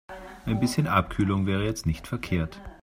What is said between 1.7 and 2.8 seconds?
nicht verkehrt.